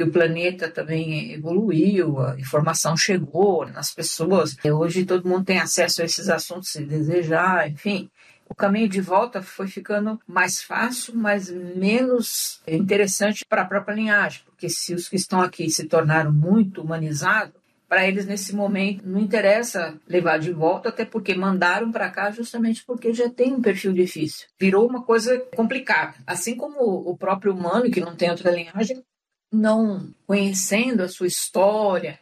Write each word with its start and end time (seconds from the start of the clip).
porque 0.00 0.04
o 0.04 0.10
planeta 0.10 0.70
também 0.70 1.32
evoluiu, 1.32 2.20
a 2.20 2.38
informação 2.38 2.96
chegou 2.96 3.66
nas 3.66 3.92
pessoas. 3.92 4.56
E 4.64 4.70
hoje 4.70 5.04
todo 5.04 5.28
mundo 5.28 5.44
tem 5.44 5.58
acesso 5.58 6.00
a 6.00 6.04
esses 6.06 6.28
assuntos 6.30 6.70
se 6.70 6.82
desejar, 6.82 7.68
enfim. 7.70 8.10
O 8.48 8.54
caminho 8.54 8.88
de 8.88 9.00
volta 9.00 9.42
foi 9.42 9.68
ficando 9.68 10.18
mais 10.26 10.62
fácil, 10.62 11.14
mas 11.14 11.50
menos 11.50 12.60
interessante 12.66 13.44
para 13.46 13.62
a 13.62 13.66
própria 13.66 13.94
linhagem, 13.94 14.40
porque 14.46 14.68
se 14.68 14.94
os 14.94 15.08
que 15.08 15.16
estão 15.16 15.40
aqui 15.40 15.68
se 15.70 15.84
tornaram 15.84 16.32
muito 16.32 16.80
humanizados, 16.80 17.52
para 17.86 18.06
eles 18.06 18.24
nesse 18.24 18.54
momento 18.54 19.06
não 19.06 19.20
interessa 19.20 19.98
levar 20.08 20.38
de 20.38 20.52
volta, 20.52 20.88
até 20.88 21.04
porque 21.04 21.34
mandaram 21.34 21.90
para 21.90 22.08
cá 22.08 22.30
justamente 22.30 22.84
porque 22.86 23.12
já 23.12 23.28
tem 23.28 23.52
um 23.52 23.60
perfil 23.60 23.92
difícil. 23.92 24.46
Virou 24.58 24.88
uma 24.88 25.02
coisa 25.02 25.38
complicada. 25.56 26.14
Assim 26.24 26.56
como 26.56 26.78
o 26.80 27.16
próprio 27.16 27.52
humano, 27.52 27.90
que 27.90 28.00
não 28.00 28.14
tem 28.14 28.30
outra 28.30 28.52
linhagem, 28.52 29.02
não 29.52 30.12
conhecendo 30.26 31.02
a 31.02 31.08
sua 31.08 31.26
história, 31.26 32.18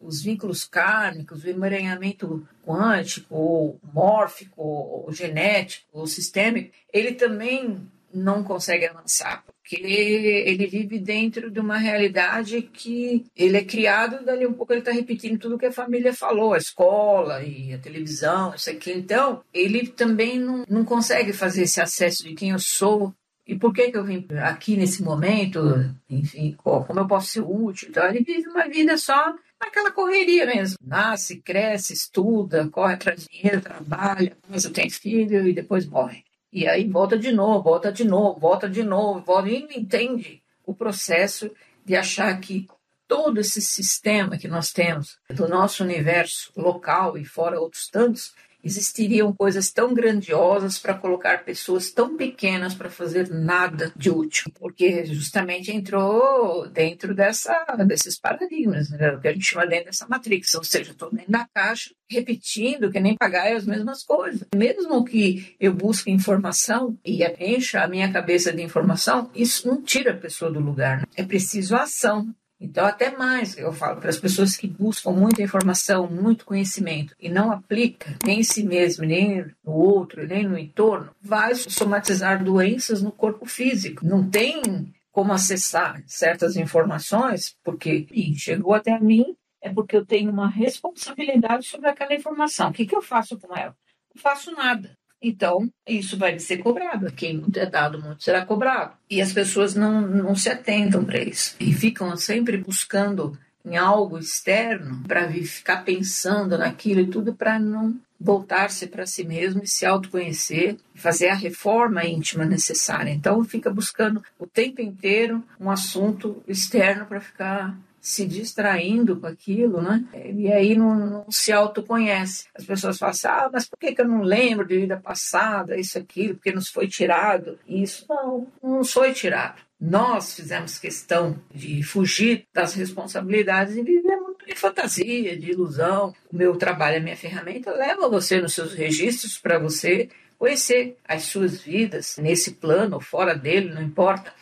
os 0.00 0.22
vínculos 0.22 0.64
kármicos, 0.64 1.44
o 1.44 1.48
emaranhamento 1.48 2.46
quântico, 2.66 3.34
ou 3.34 3.80
mórfico, 3.92 4.60
ou 4.60 5.12
genético, 5.12 5.86
ou 5.92 6.06
sistêmico, 6.06 6.72
ele 6.92 7.12
também 7.12 7.88
não 8.14 8.44
consegue 8.44 8.86
avançar, 8.86 9.42
porque 9.46 9.76
ele 9.76 10.66
vive 10.66 10.98
dentro 10.98 11.50
de 11.50 11.58
uma 11.58 11.78
realidade 11.78 12.60
que 12.60 13.24
ele 13.34 13.56
é 13.56 13.64
criado, 13.64 14.24
dali 14.24 14.46
um 14.46 14.52
pouco 14.52 14.72
ele 14.72 14.80
está 14.80 14.92
repetindo 14.92 15.38
tudo 15.38 15.58
que 15.58 15.66
a 15.66 15.72
família 15.72 16.12
falou, 16.12 16.52
a 16.52 16.58
escola 16.58 17.42
e 17.42 17.72
a 17.72 17.78
televisão, 17.78 18.54
isso 18.54 18.68
aqui. 18.68 18.92
Então, 18.92 19.42
ele 19.52 19.86
também 19.86 20.38
não, 20.38 20.64
não 20.68 20.84
consegue 20.84 21.32
fazer 21.32 21.62
esse 21.62 21.80
acesso 21.80 22.24
de 22.24 22.34
quem 22.34 22.50
eu 22.50 22.58
sou, 22.58 23.14
e 23.52 23.58
por 23.58 23.70
que, 23.70 23.90
que 23.90 23.98
eu 23.98 24.04
vim 24.04 24.26
aqui 24.42 24.78
nesse 24.78 25.02
momento, 25.02 25.60
enfim, 26.08 26.56
como 26.56 27.00
eu 27.00 27.06
posso 27.06 27.28
ser 27.28 27.42
útil? 27.42 27.90
Então, 27.90 28.02
ele 28.06 28.24
vive 28.24 28.48
uma 28.48 28.66
vida 28.66 28.96
só 28.96 29.34
naquela 29.60 29.90
correria 29.90 30.46
mesmo. 30.46 30.78
Nasce, 30.82 31.42
cresce, 31.42 31.92
estuda, 31.92 32.66
corre 32.68 32.94
atrás 32.94 33.20
de 33.20 33.28
dinheiro, 33.28 33.60
trabalha, 33.60 34.34
mas 34.48 34.64
tenho 34.64 34.90
filho 34.90 35.46
e 35.46 35.52
depois 35.52 35.86
morre. 35.86 36.24
E 36.50 36.66
aí 36.66 36.88
volta 36.88 37.18
de 37.18 37.30
novo, 37.30 37.62
volta 37.62 37.92
de 37.92 38.04
novo, 38.04 38.40
volta 38.40 38.68
de 38.70 38.82
novo, 38.82 39.20
volta 39.20 39.50
e 39.50 39.60
não 39.60 39.72
entende 39.72 40.42
o 40.64 40.74
processo 40.74 41.50
de 41.84 41.94
achar 41.94 42.34
que 42.40 42.66
todo 43.06 43.38
esse 43.38 43.60
sistema 43.60 44.38
que 44.38 44.48
nós 44.48 44.72
temos 44.72 45.18
do 45.28 45.46
nosso 45.46 45.84
universo 45.84 46.50
local 46.56 47.18
e 47.18 47.24
fora 47.26 47.60
outros 47.60 47.86
tantos 47.88 48.32
existiriam 48.62 49.32
coisas 49.32 49.70
tão 49.70 49.92
grandiosas 49.94 50.78
para 50.78 50.94
colocar 50.94 51.44
pessoas 51.44 51.90
tão 51.90 52.16
pequenas 52.16 52.74
para 52.74 52.90
fazer 52.90 53.28
nada 53.28 53.92
de 53.96 54.10
útil, 54.10 54.50
porque 54.58 55.04
justamente 55.04 55.70
entrou 55.70 56.68
dentro 56.68 57.14
dessa, 57.14 57.64
desses 57.86 58.18
paradigmas, 58.18 58.90
né, 58.90 59.18
que 59.20 59.28
a 59.28 59.32
gente 59.32 59.44
chama 59.44 59.66
dentro 59.66 59.86
dessa 59.86 60.06
matrix, 60.08 60.54
ou 60.54 60.64
seja, 60.64 60.92
estou 60.92 61.10
dentro 61.10 61.30
da 61.30 61.46
caixa 61.52 61.90
repetindo 62.12 62.90
que 62.90 63.00
nem 63.00 63.16
pagar 63.16 63.50
as 63.52 63.64
mesmas 63.64 64.04
coisas. 64.04 64.46
Mesmo 64.54 65.04
que 65.04 65.56
eu 65.58 65.72
busque 65.72 66.10
informação 66.10 66.98
e 67.04 67.24
encha 67.40 67.82
a 67.82 67.88
minha 67.88 68.12
cabeça 68.12 68.52
de 68.52 68.62
informação, 68.62 69.30
isso 69.34 69.66
não 69.66 69.82
tira 69.82 70.12
a 70.12 70.16
pessoa 70.16 70.50
do 70.50 70.60
lugar. 70.60 71.00
Né? 71.00 71.06
É 71.16 71.24
preciso 71.24 71.74
ação. 71.74 72.34
Então, 72.62 72.86
até 72.86 73.10
mais, 73.10 73.58
eu 73.58 73.72
falo 73.72 74.00
para 74.00 74.08
as 74.08 74.20
pessoas 74.20 74.56
que 74.56 74.68
buscam 74.68 75.10
muita 75.10 75.42
informação, 75.42 76.08
muito 76.08 76.44
conhecimento 76.44 77.12
e 77.18 77.28
não 77.28 77.50
aplica 77.50 78.16
nem 78.24 78.38
em 78.38 78.44
si 78.44 78.62
mesmo, 78.62 79.04
nem 79.04 79.44
no 79.64 79.72
outro, 79.72 80.24
nem 80.24 80.46
no 80.46 80.56
entorno, 80.56 81.10
vai 81.20 81.56
somatizar 81.56 82.42
doenças 82.42 83.02
no 83.02 83.10
corpo 83.10 83.46
físico. 83.46 84.06
Não 84.06 84.30
tem 84.30 84.62
como 85.10 85.32
acessar 85.32 86.02
certas 86.06 86.56
informações, 86.56 87.56
porque 87.64 88.06
chegou 88.36 88.74
até 88.74 88.98
mim, 88.98 89.36
é 89.60 89.68
porque 89.68 89.96
eu 89.96 90.06
tenho 90.06 90.30
uma 90.30 90.48
responsabilidade 90.48 91.66
sobre 91.66 91.88
aquela 91.88 92.14
informação. 92.14 92.70
O 92.70 92.72
que, 92.72 92.86
que 92.86 92.94
eu 92.94 93.02
faço 93.02 93.36
com 93.38 93.56
ela? 93.56 93.76
Não 94.14 94.22
faço 94.22 94.52
nada. 94.52 94.96
Então, 95.22 95.70
isso 95.86 96.18
vai 96.18 96.38
ser 96.38 96.58
cobrado. 96.58 97.12
Quem 97.12 97.34
não 97.34 97.48
é 97.54 97.66
dado 97.66 98.02
muito 98.02 98.24
será 98.24 98.44
cobrado. 98.44 98.94
E 99.08 99.22
as 99.22 99.32
pessoas 99.32 99.74
não, 99.74 100.00
não 100.00 100.34
se 100.34 100.48
atentam 100.48 101.04
para 101.04 101.22
isso. 101.22 101.54
E 101.60 101.72
ficam 101.72 102.16
sempre 102.16 102.56
buscando 102.56 103.38
em 103.64 103.76
algo 103.76 104.18
externo 104.18 105.02
para 105.06 105.30
ficar 105.30 105.84
pensando 105.84 106.58
naquilo 106.58 107.00
e 107.00 107.06
tudo 107.06 107.32
para 107.32 107.58
não 107.58 107.94
voltar-se 108.18 108.86
para 108.86 109.06
si 109.06 109.24
mesmo 109.24 109.62
e 109.64 109.68
se 109.68 109.84
autoconhecer, 109.84 110.76
fazer 110.94 111.28
a 111.28 111.34
reforma 111.34 112.04
íntima 112.04 112.44
necessária. 112.44 113.10
Então 113.10 113.44
fica 113.44 113.70
buscando 113.70 114.22
o 114.38 114.46
tempo 114.46 114.80
inteiro 114.80 115.42
um 115.60 115.70
assunto 115.70 116.42
externo 116.46 117.06
para 117.06 117.20
ficar 117.20 117.76
se 118.02 118.26
distraindo 118.26 119.16
com 119.16 119.28
aquilo, 119.28 119.80
né? 119.80 120.04
E 120.12 120.50
aí 120.52 120.74
não, 120.74 120.94
não, 120.96 121.26
se 121.30 121.52
autoconhece. 121.52 122.48
As 122.52 122.64
pessoas 122.64 122.98
falam 122.98 123.12
assim, 123.12 123.28
ah, 123.28 123.48
mas 123.52 123.68
por 123.68 123.78
que, 123.78 123.94
que 123.94 124.00
eu 124.00 124.08
não 124.08 124.22
lembro 124.22 124.66
de 124.66 124.76
vida 124.76 124.96
passada, 124.96 125.78
isso, 125.78 125.96
aquilo, 125.96 126.34
porque 126.34 126.50
nos 126.50 126.68
foi 126.68 126.88
tirado? 126.88 127.60
Isso 127.64 128.04
não, 128.08 128.48
não 128.60 128.82
foi 128.82 129.12
tirado. 129.12 129.62
Nós 129.80 130.34
fizemos 130.34 130.78
questão 130.78 131.40
de 131.54 131.80
fugir 131.84 132.44
das 132.52 132.74
responsabilidades 132.74 133.76
e 133.76 133.82
viver 133.84 134.16
muito 134.16 134.44
de 134.46 134.56
fantasia, 134.56 135.38
de 135.38 135.52
ilusão. 135.52 136.12
O 136.32 136.36
meu 136.36 136.56
trabalho, 136.56 136.96
a 136.96 137.00
minha 137.00 137.16
ferramenta, 137.16 137.70
leva 137.70 138.08
você 138.08 138.40
nos 138.40 138.52
seus 138.52 138.74
registros 138.74 139.38
para 139.38 139.60
você 139.60 140.08
conhecer 140.36 140.96
as 141.06 141.22
suas 141.22 141.60
vidas 141.60 142.16
nesse 142.18 142.54
plano, 142.54 142.98
fora 142.98 143.32
dele, 143.32 143.72
não 143.72 143.80
importa. 143.80 144.34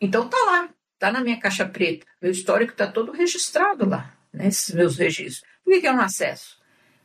Então 0.00 0.28
tá 0.28 0.36
lá, 0.36 0.68
Está 0.98 1.12
na 1.12 1.20
minha 1.20 1.38
caixa 1.38 1.64
preta. 1.64 2.04
Meu 2.20 2.32
histórico 2.32 2.72
está 2.72 2.84
todo 2.88 3.12
registrado 3.12 3.88
lá, 3.88 4.12
nesses 4.32 4.74
né, 4.74 4.80
meus 4.80 4.96
registros. 4.96 5.48
Por 5.62 5.72
que, 5.72 5.80
que 5.80 5.86
eu 5.86 5.92
não 5.92 6.02
acesso? 6.02 6.58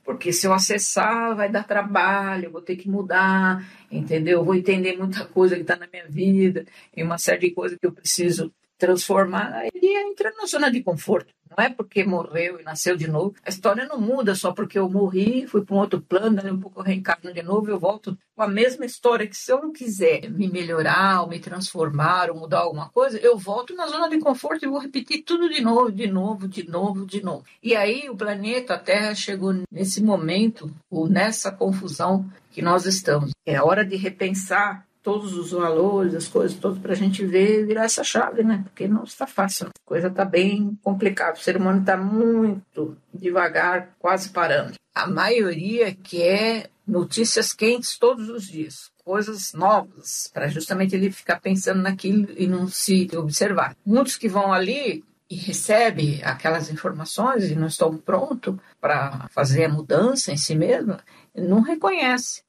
Porque 0.04 0.34
se 0.34 0.48
eu 0.48 0.54
acessar, 0.54 1.36
vai 1.36 1.48
dar 1.48 1.64
trabalho, 1.64 2.50
vou 2.50 2.60
ter 2.60 2.76
que 2.76 2.90
mudar, 2.90 3.64
entendeu? 3.92 4.44
Vou 4.44 4.56
entender 4.56 4.98
muita 4.98 5.26
coisa 5.26 5.56
que 5.56 5.62
está 5.62 5.76
na 5.76 5.86
minha 5.86 6.08
vida, 6.08 6.66
e 6.98 7.04
uma 7.04 7.20
série 7.20 7.50
de 7.50 7.52
coisas 7.52 7.78
que 7.78 7.86
eu 7.86 7.92
preciso 7.92 8.52
transformar. 8.78 9.54
Aí 9.54 9.72
entra 9.74 10.34
na 10.38 10.46
zona 10.46 10.70
de 10.72 10.84
conforto. 10.84 11.34
Não 11.56 11.64
é 11.64 11.70
porque 11.70 12.04
morreu 12.04 12.60
e 12.60 12.64
nasceu 12.64 12.98
de 12.98 13.08
novo. 13.08 13.36
A 13.46 13.50
história 13.50 13.86
não 13.86 14.02
muda 14.02 14.34
só 14.34 14.52
porque 14.52 14.78
eu 14.78 14.90
morri, 14.90 15.46
fui 15.46 15.64
para 15.64 15.76
um 15.76 15.80
outro 15.80 16.02
plano, 16.02 16.42
daí 16.42 16.52
um 16.52 16.60
pouco 16.60 16.82
reencarno 16.82 17.32
de 17.32 17.44
novo, 17.44 17.70
eu 17.70 17.80
volto 17.80 18.18
com 18.36 18.42
a 18.42 18.48
mesma 18.48 18.86
história. 18.86 19.28
Que 19.28 19.38
se 19.38 19.52
eu 19.52 19.62
não 19.62 19.72
quiser 19.72 20.30
me 20.32 20.50
melhorar, 20.50 21.22
ou 21.22 21.30
me 21.30 21.40
transformar, 21.40 22.32
ou 22.32 22.40
mudar 22.40 22.60
alguma 22.60 22.90
coisa, 22.90 23.20
eu 23.20 23.38
volto 23.38 23.76
na 23.76 23.86
zona 23.88 24.10
de 24.10 24.20
conforto 24.20 24.66
e 24.66 24.70
vou 24.70 24.80
repetir 24.80 25.24
tudo 25.24 25.48
de 25.48 25.62
novo, 25.62 25.92
de 25.92 26.08
novo, 26.08 26.48
de 26.48 26.68
novo, 26.68 27.06
de 27.06 27.24
novo. 27.24 27.46
E 27.62 27.76
aí 27.76 28.10
o 28.10 28.16
planeta, 28.16 28.74
a 28.74 28.80
Terra, 28.80 29.14
chegou 29.14 29.54
nesse 29.72 30.02
momento, 30.02 30.74
ou 30.90 31.08
nessa 31.08 31.52
confusão 31.52 32.26
que 32.52 32.62
nós 32.62 32.86
estamos. 32.86 33.32
É 33.46 33.62
hora 33.62 33.86
de 33.86 33.96
repensar 33.96 34.88
todos 35.04 35.38
os 35.38 35.52
valores, 35.52 36.16
as 36.16 36.28
coisas 36.28 36.58
todas 36.58 36.80
para 36.80 36.94
a 36.94 36.96
gente 36.96 37.26
ver 37.26 37.68
virar 37.68 37.84
essa 37.84 38.04
chave, 38.04 38.44
né? 38.44 38.62
Porque 38.64 38.88
não 38.88 39.04
está 39.04 39.28
fácil, 39.28 39.68
a 39.68 39.72
coisa 39.86 40.08
está 40.08 40.24
bem 40.24 40.80
complicada. 40.82 41.38
O 41.38 41.44
ser 41.44 41.58
humano 41.58 41.82
está 41.82 41.98
muito 41.98 42.98
devagar, 43.14 43.94
quase 44.00 44.30
parando. 44.30 44.74
A 44.96 45.06
maioria 45.06 45.94
quer 45.94 46.70
notícias 46.88 47.54
quentes 47.54 47.98
todos 47.98 48.30
os 48.30 48.44
dias, 48.44 48.92
coisas 49.04 49.54
novas, 49.54 50.30
para 50.34 50.48
justamente 50.48 50.96
ele 50.96 51.12
ficar 51.12 51.40
pensando 51.40 51.82
naquilo 51.82 52.28
e 52.38 52.48
não 52.48 52.68
se 52.68 53.10
observar. 53.16 53.76
Muitos 53.86 54.18
que 54.18 54.30
vão 54.30 54.54
ali 54.54 55.04
e 55.30 55.36
recebem 55.36 56.22
aquelas 56.24 56.70
informações 56.70 57.50
e 57.50 57.56
não 57.56 57.68
estão 57.68 57.98
prontos 57.98 58.56
para 58.80 59.28
fazer 59.30 59.66
a 59.66 59.70
mudança 59.70 60.32
em 60.32 60.38
si 60.38 60.56
mesmo, 60.56 60.98
não 61.36 61.62
reconhece 61.62 62.44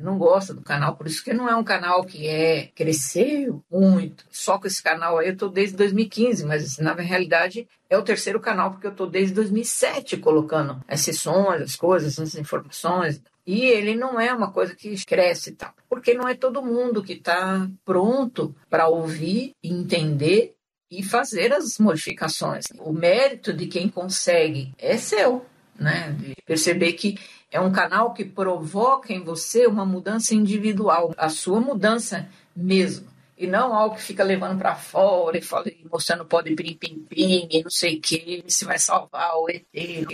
não 0.00 0.18
gosta 0.18 0.54
do 0.54 0.62
canal, 0.62 0.96
por 0.96 1.06
isso 1.06 1.22
que 1.22 1.32
não 1.32 1.48
é 1.48 1.56
um 1.56 1.64
canal 1.64 2.04
que 2.04 2.26
é 2.26 2.68
cresceu 2.74 3.62
muito. 3.70 4.24
Só 4.30 4.58
com 4.58 4.66
esse 4.66 4.82
canal 4.82 5.18
aí 5.18 5.28
eu 5.28 5.32
estou 5.32 5.48
desde 5.48 5.76
2015, 5.76 6.44
mas 6.46 6.78
na 6.78 6.94
realidade 6.94 7.66
é 7.88 7.98
o 7.98 8.02
terceiro 8.02 8.40
canal 8.40 8.70
porque 8.70 8.86
eu 8.86 8.92
estou 8.92 9.06
desde 9.06 9.34
2007 9.34 10.16
colocando 10.16 10.82
as 10.88 11.00
sessões, 11.00 11.62
as 11.62 11.76
coisas, 11.76 12.18
as 12.18 12.34
informações. 12.34 13.20
E 13.46 13.64
ele 13.66 13.96
não 13.96 14.20
é 14.20 14.32
uma 14.32 14.52
coisa 14.52 14.74
que 14.74 15.04
cresce 15.04 15.50
e 15.50 15.54
tal, 15.54 15.74
porque 15.88 16.14
não 16.14 16.28
é 16.28 16.34
todo 16.34 16.62
mundo 16.62 17.02
que 17.02 17.14
está 17.14 17.68
pronto 17.84 18.54
para 18.70 18.86
ouvir, 18.88 19.52
entender 19.62 20.54
e 20.90 21.02
fazer 21.02 21.52
as 21.52 21.78
modificações. 21.78 22.66
O 22.78 22.92
mérito 22.92 23.52
de 23.52 23.66
quem 23.66 23.88
consegue 23.88 24.72
é 24.78 24.96
seu, 24.96 25.44
né? 25.74 26.14
De 26.18 26.34
perceber 26.46 26.92
que 26.92 27.18
é 27.52 27.60
um 27.60 27.70
canal 27.70 28.14
que 28.14 28.24
provoca 28.24 29.12
em 29.12 29.22
você 29.22 29.66
uma 29.66 29.84
mudança 29.84 30.34
individual, 30.34 31.14
a 31.18 31.28
sua 31.28 31.60
mudança 31.60 32.26
mesmo. 32.56 33.06
E 33.36 33.46
não 33.46 33.74
algo 33.74 33.96
que 33.96 34.02
fica 34.02 34.24
levando 34.24 34.58
para 34.58 34.74
fora 34.74 35.36
e, 35.36 35.42
fala, 35.42 35.66
mostrando 35.90 36.24
pó 36.24 36.40
de 36.40 36.54
pim-pim-pim 36.54 37.48
e 37.50 37.62
não 37.62 37.70
sei 37.70 37.98
o 37.98 38.00
que, 38.00 38.42
se 38.48 38.64
vai 38.64 38.78
salvar 38.78 39.34
o 39.36 39.50
ET. 39.50 39.66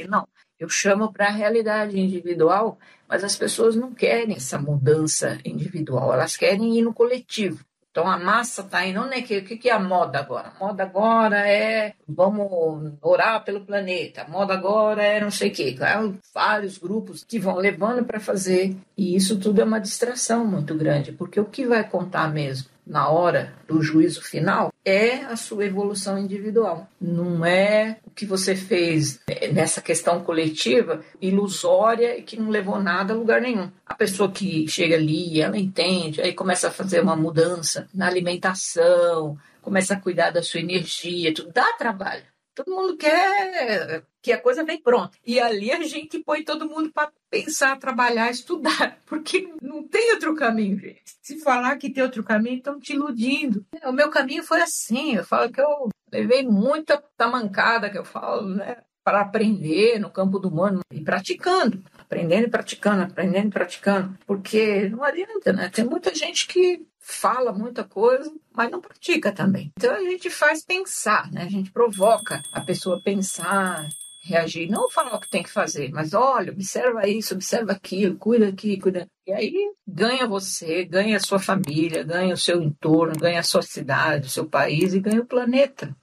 Não. 0.09 0.27
Eu 0.59 0.69
chamo 0.69 1.13
para 1.13 1.29
a 1.29 1.31
realidade 1.31 2.01
individual, 2.01 2.77
mas 3.09 3.23
as 3.23 3.37
pessoas 3.37 3.77
não 3.77 3.95
querem 3.95 4.35
essa 4.35 4.59
mudança 4.59 5.39
individual, 5.45 6.13
elas 6.13 6.37
querem 6.37 6.77
ir 6.77 6.83
no 6.83 6.93
coletivo. 6.93 7.65
Então 7.91 8.07
a 8.07 8.19
massa 8.19 8.63
está 8.63 8.87
indo, 8.87 9.01
onde 9.01 9.15
é 9.15 9.23
que, 9.23 9.39
o 9.39 9.45
que 9.45 9.69
é 9.69 9.73
a 9.73 9.81
moda 9.81 10.19
agora? 10.19 10.53
A 10.55 10.65
moda 10.65 10.83
agora 10.85 11.49
é 11.49 11.95
vamos 12.07 12.93
orar 13.03 13.43
pelo 13.45 13.63
planeta, 13.63 14.23
a 14.23 14.29
moda 14.29 14.55
agora 14.55 15.03
é 15.03 15.21
não 15.21 15.31
sei 15.31 15.49
o 15.49 15.53
quê. 15.53 15.77
Vários 16.35 16.79
grupos 16.79 17.25
que 17.25 17.39
vão 17.39 17.57
levando 17.57 18.05
para 18.05 18.21
fazer, 18.21 18.77
e 18.97 19.17
isso 19.17 19.39
tudo 19.39 19.61
é 19.61 19.65
uma 19.65 19.81
distração 19.81 20.45
muito 20.45 20.75
grande, 20.75 21.13
porque 21.13 21.41
o 21.41 21.45
que 21.45 21.67
vai 21.67 21.83
contar 21.83 22.33
mesmo? 22.33 22.69
Na 22.89 23.09
hora 23.09 23.53
do 23.69 23.83
juízo 23.83 24.23
final 24.23 24.73
é 24.85 25.17
a 25.25 25.37
sua 25.37 25.67
evolução 25.67 26.19
individual. 26.19 26.89
Não 26.99 27.45
é 27.45 27.99
o 28.05 28.11
que 28.11 28.25
você 28.25 28.57
fez 28.57 29.21
nessa 29.53 29.83
questão 29.83 30.21
coletiva 30.25 31.05
ilusória 31.21 32.19
e 32.19 32.23
que 32.23 32.39
não 32.39 32.49
levou 32.49 32.83
nada 32.83 33.13
a 33.13 33.17
lugar 33.17 33.41
nenhum. 33.41 33.71
A 33.87 33.95
pessoa 33.95 34.31
que 34.31 34.67
chega 34.67 34.97
ali, 34.97 35.41
ela 35.41 35.59
entende, 35.59 36.23
aí 36.23 36.33
começa 36.33 36.69
a 36.69 36.73
fazer 36.73 37.01
uma 37.01 37.15
mudança 37.15 37.87
na 37.95 38.07
alimentação, 38.07 39.37
começa 39.61 39.95
a 39.95 40.01
cuidar 40.01 40.31
da 40.31 40.43
sua 40.43 40.61
energia, 40.61 41.35
tudo 41.35 41.53
dá 41.53 41.73
trabalho. 41.75 42.23
Todo 42.59 42.75
mundo 42.75 42.97
quer 42.97 44.03
que 44.21 44.33
a 44.33 44.41
coisa 44.41 44.65
vem 44.65 44.83
pronta. 44.83 45.17
E 45.25 45.39
ali 45.39 45.71
a 45.71 45.81
gente 45.85 46.19
põe 46.19 46.43
todo 46.43 46.69
mundo 46.69 46.91
para 46.93 47.13
pensar, 47.31 47.79
trabalhar, 47.79 48.31
estudar, 48.31 48.99
porque 49.07 49.49
não 49.63 49.85
tem 49.85 50.13
outro 50.13 50.35
caminho, 50.35 50.77
gente. 50.77 51.03
Se 51.23 51.39
falar 51.39 51.77
que 51.77 51.89
tem 51.89 52.03
outro 52.03 52.25
caminho, 52.25 52.57
estão 52.57 52.81
te 52.81 52.95
iludindo. 52.95 53.65
O 53.85 53.93
meu 53.93 54.11
caminho 54.11 54.43
foi 54.43 54.61
assim. 54.61 55.15
Eu 55.15 55.25
falo 55.25 55.53
que 55.53 55.61
eu 55.61 55.89
levei 56.11 56.43
muita 56.43 57.01
tamancada, 57.17 57.89
que 57.89 57.99
eu 57.99 58.05
falo, 58.05 58.49
né? 58.49 58.79
Para 59.05 59.21
aprender 59.21 60.01
no 60.01 60.11
campo 60.11 60.41
do 60.41 60.49
humano 60.49 60.81
e 60.93 61.01
praticando 61.01 61.83
aprendendo 62.09 62.47
e 62.47 62.51
praticando, 62.51 63.03
aprendendo 63.03 63.49
e 63.49 63.51
praticando, 63.51 64.19
porque 64.27 64.89
não 64.89 65.05
adianta, 65.05 65.53
né? 65.53 65.69
Tem 65.69 65.85
muita 65.85 66.15
gente 66.15 66.47
que 66.47 66.87
fala 67.13 67.53
muita 67.53 67.85
coisa, 67.85 68.31
mas 68.55 68.71
não 68.71 68.81
pratica 68.81 69.33
também. 69.33 69.73
Então 69.77 69.95
a 69.95 70.01
gente 70.01 70.31
faz 70.31 70.65
pensar, 70.65 71.31
né? 71.33 71.43
A 71.43 71.49
gente 71.49 71.71
provoca 71.71 72.43
a 72.53 72.61
pessoa 72.61 73.01
pensar, 73.03 73.89
reagir, 74.23 74.69
não 74.69 74.91
falar 74.91 75.15
o 75.17 75.21
que 75.21 75.31
tem 75.31 75.43
que 75.43 75.51
fazer, 75.51 75.91
mas 75.91 76.13
olha, 76.13 76.53
observa 76.53 77.09
isso, 77.09 77.35
observa 77.35 77.73
aquilo, 77.73 78.17
cuida 78.17 78.49
aqui, 78.49 78.79
cuida. 78.79 79.09
E 79.27 79.33
aí 79.33 79.55
ganha 79.87 80.27
você, 80.27 80.85
ganha 80.85 81.17
a 81.17 81.21
sua 81.21 81.39
família, 81.39 82.05
ganha 82.05 82.35
o 82.35 82.39
seu 82.39 82.63
entorno, 82.63 83.19
ganha 83.19 83.41
a 83.41 83.45
sua 83.45 83.63
cidade, 83.63 84.27
o 84.27 84.31
seu 84.31 84.47
país 84.47 84.93
e 84.93 85.01
ganha 85.01 85.21
o 85.21 85.27
planeta. 85.27 85.97